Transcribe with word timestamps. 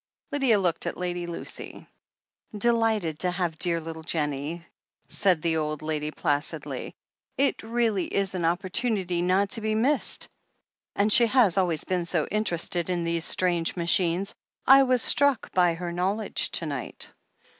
Lydia 0.31 0.57
looked 0.57 0.87
at 0.87 0.97
Lady 0.97 1.27
Lucy. 1.27 1.85
"Delighted 2.57 3.19
to 3.19 3.29
have 3.29 3.59
dear 3.59 3.79
little 3.79 4.01
Jennie," 4.01 4.63
said 5.07 5.43
the 5.43 5.57
old 5.57 5.83
lady 5.83 6.09
placidly. 6.09 6.95
"It 7.37 7.61
really 7.61 8.07
is 8.11 8.33
an 8.33 8.43
opportunity 8.43 9.21
not 9.21 9.51
to 9.51 9.61
be 9.61 9.75
missed, 9.75 10.27
and 10.95 11.13
she 11.13 11.27
has 11.27 11.55
always 11.55 11.83
been 11.83 12.05
so 12.05 12.25
interested 12.25 12.89
in 12.89 13.03
these 13.03 13.25
strange 13.25 13.75
machines. 13.75 14.33
I 14.65 14.81
was 14.81 15.03
struck 15.03 15.51
by 15.51 15.75
her 15.75 15.91
knowledge 15.91 16.49
to 16.53 16.65
night." 16.65 17.13